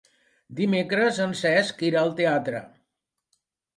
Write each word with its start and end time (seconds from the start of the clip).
Dimecres 0.59 1.21
en 1.27 1.37
Cesc 1.43 1.85
irà 1.91 2.01
al 2.07 2.17
teatre. 2.21 2.63